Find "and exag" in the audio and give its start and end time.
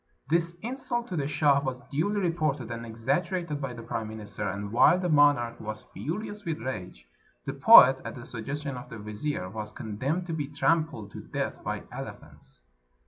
2.71-3.27